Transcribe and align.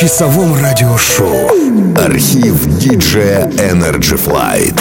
часовом 0.00 0.54
радиошоу. 0.54 1.50
Архив 1.96 2.66
диджея 2.66 3.46
Energy 3.46 4.18
Flight. 4.26 4.78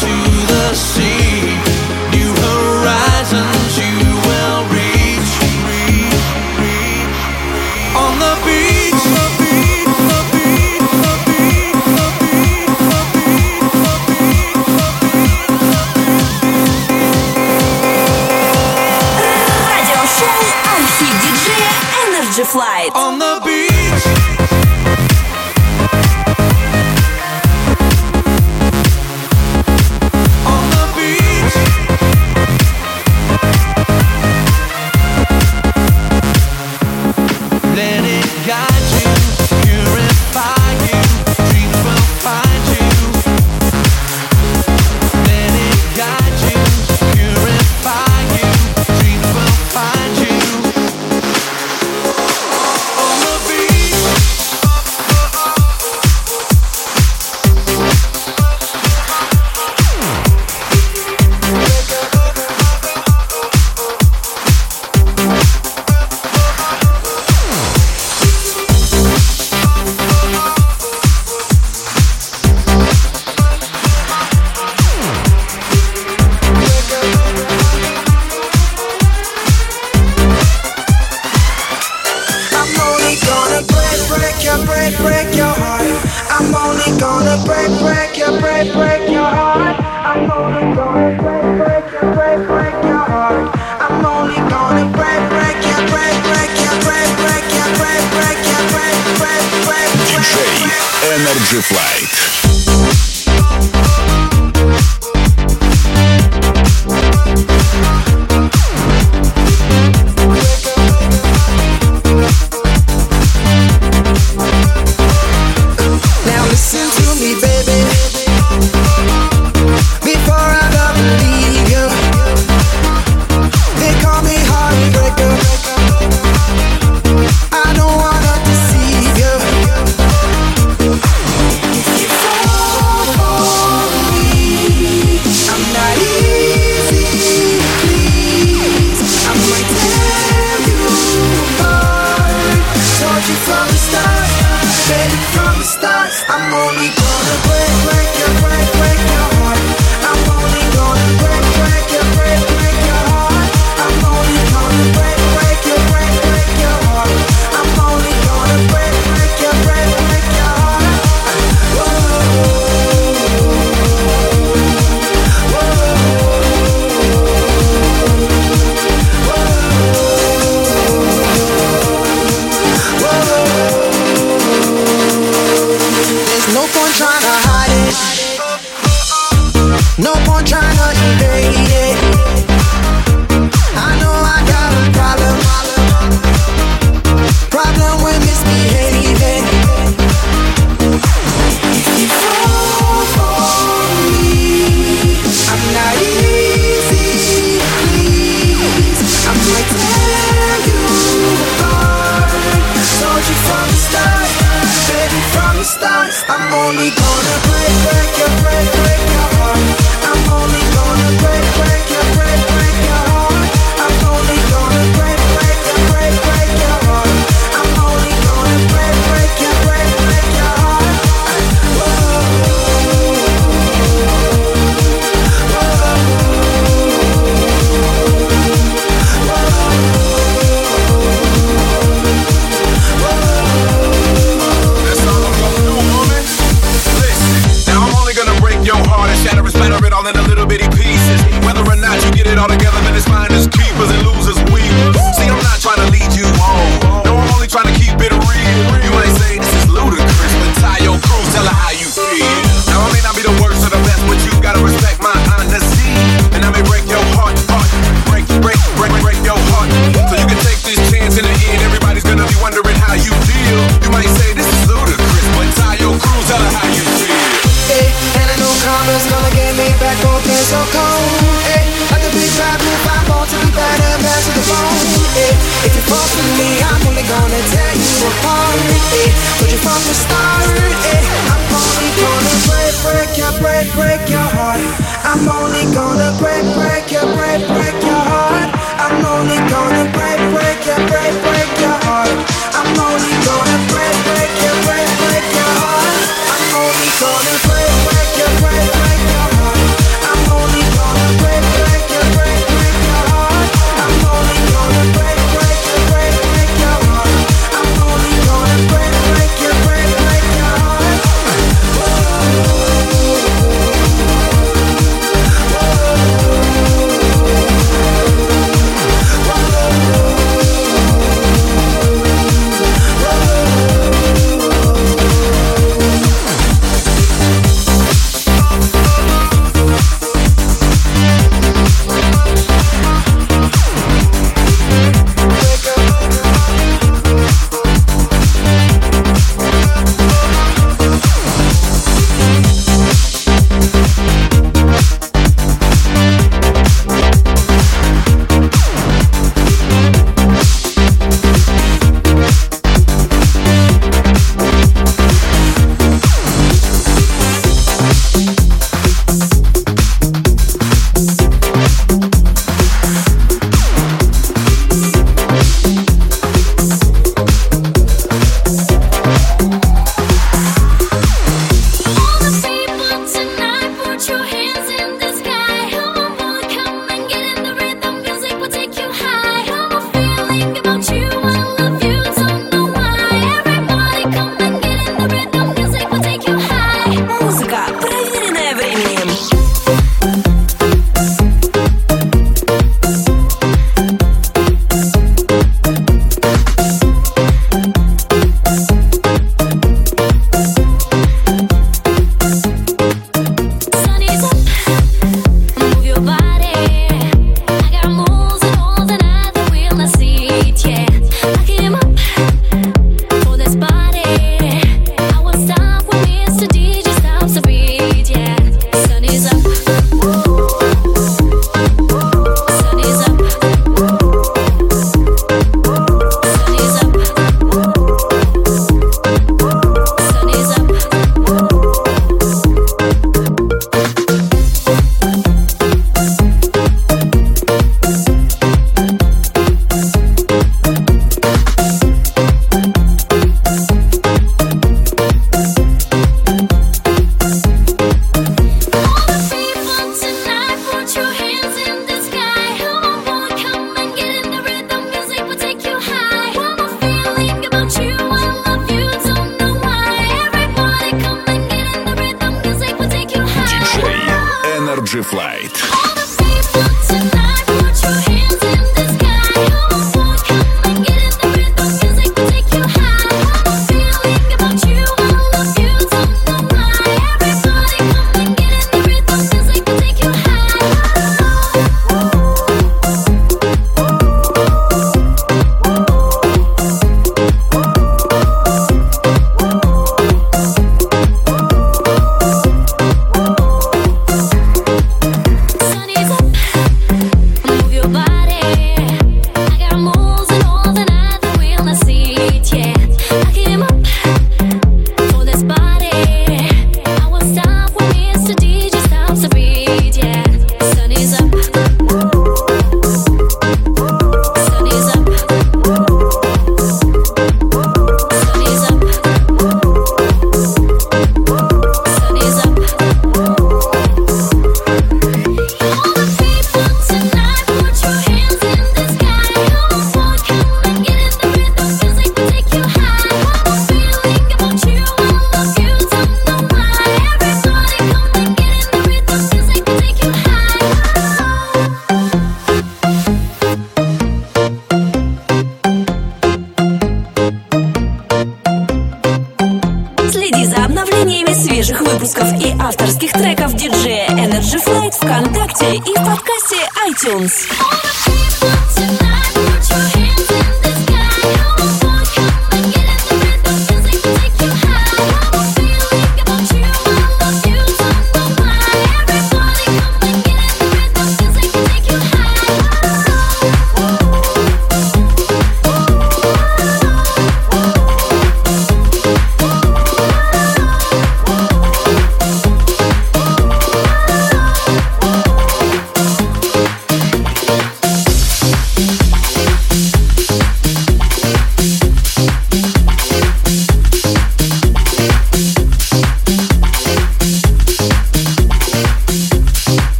To 0.00 0.12
the 0.46 0.74
sea. 0.74 1.53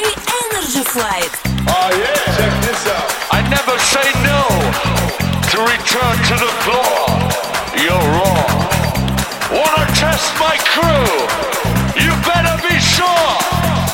DJ 0.00 0.16
Energy 0.44 0.82
Flight. 0.82 1.30
Oh 1.68 1.90
yeah, 1.92 2.16
check 2.36 2.52
this 2.64 2.86
out. 2.88 3.08
I 3.30 3.44
never 3.52 3.76
say 3.92 4.08
no 4.24 4.48
to 5.52 5.58
return 5.60 6.16
to 6.30 6.36
the 6.40 6.52
floor. 6.64 7.04
You're 7.76 8.08
wrong. 8.16 8.48
Wanna 9.52 9.84
test 9.92 10.32
my 10.40 10.56
crew? 10.72 11.04
You 12.00 12.16
better 12.24 12.56
be 12.66 12.80
sure. 12.80 13.89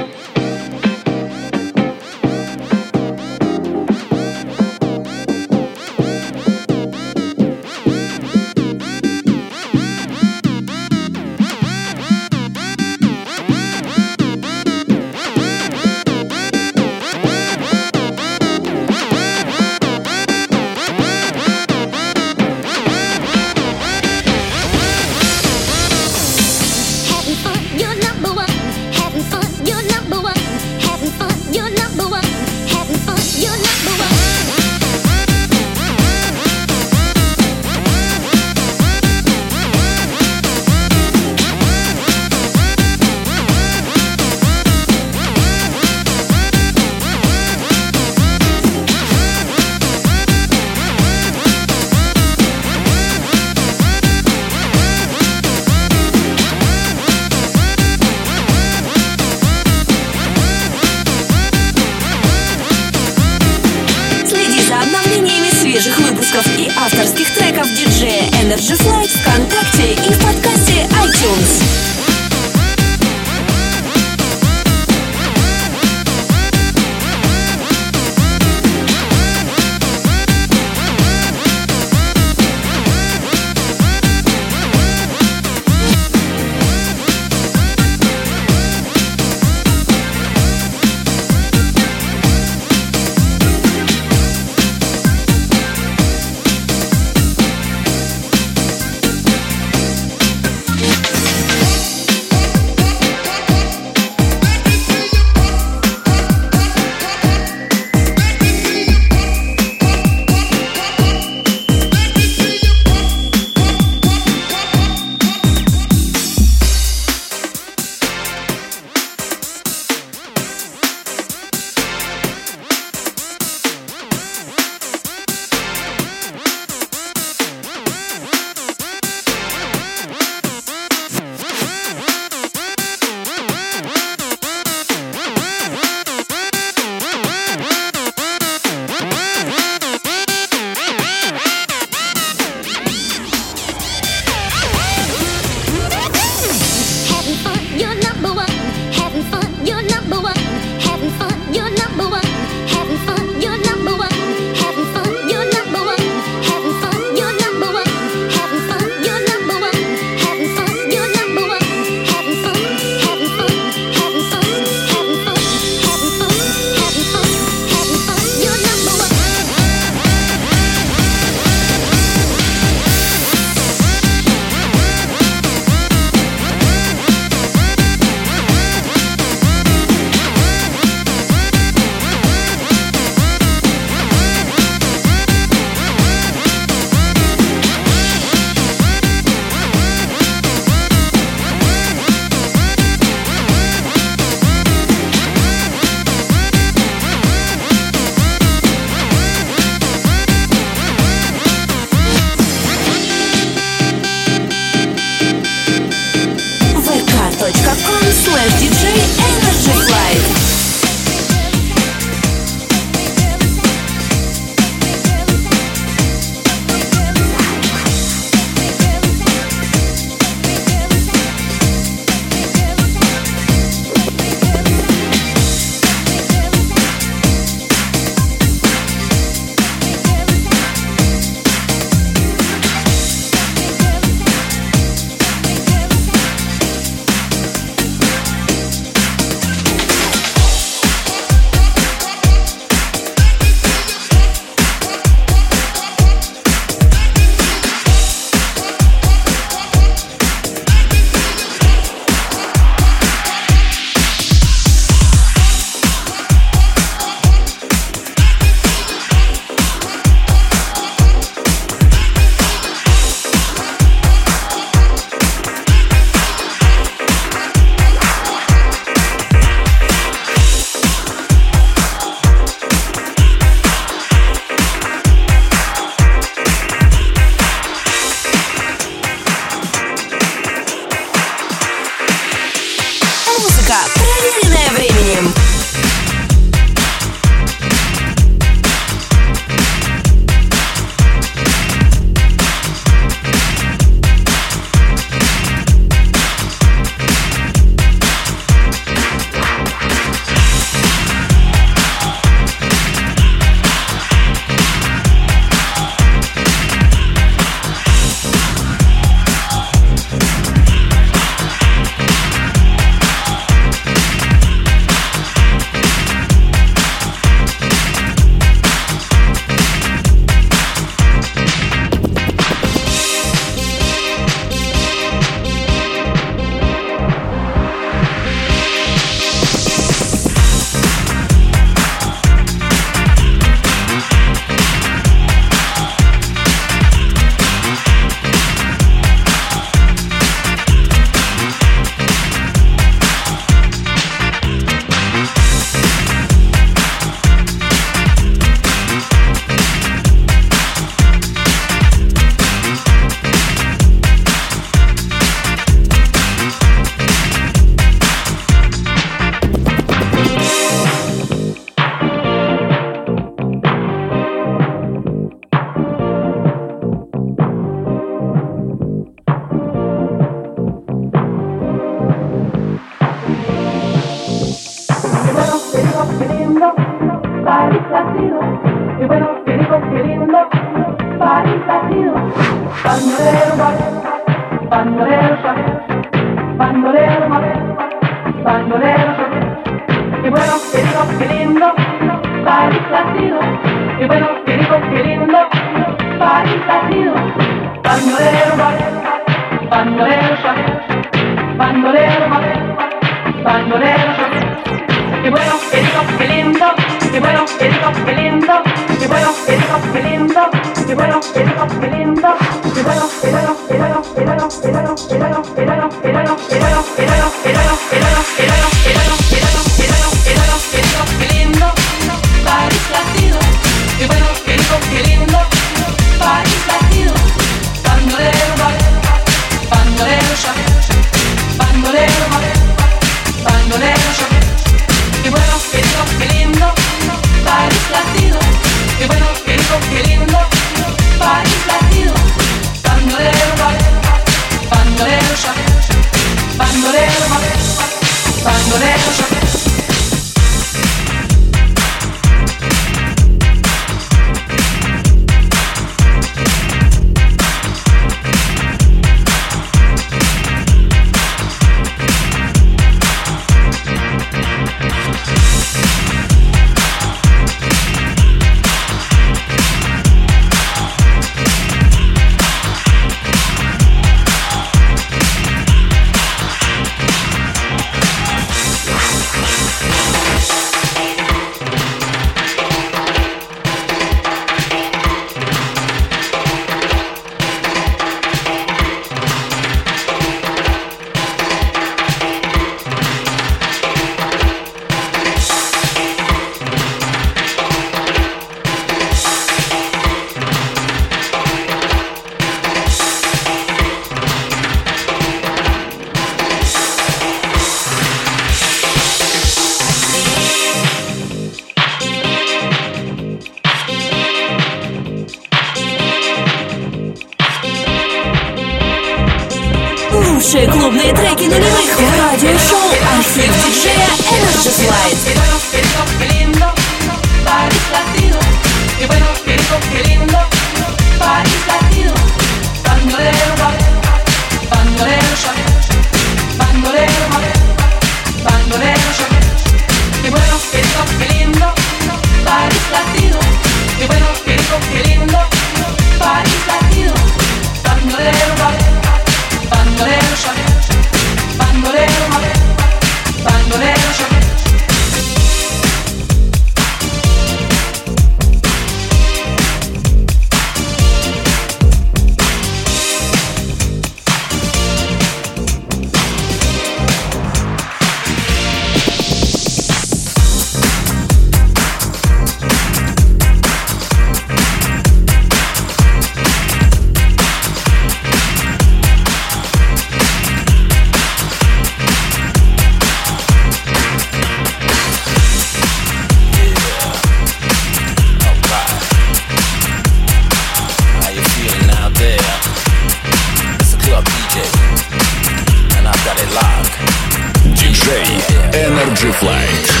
Flight. 599.29 600.00